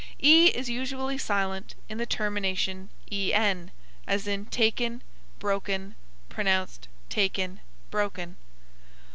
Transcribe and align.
E 0.23 0.47
is 0.55 0.67
usually 0.67 1.15
silent 1.19 1.75
in 1.87 1.99
the 1.99 2.07
termination 2.07 2.89
en; 3.11 3.69
as 4.07 4.25
in 4.25 4.47
taken, 4.47 5.03
broken; 5.37 5.93
pronounced 6.27 6.87
takn, 7.07 7.59
brokn. 7.91 8.35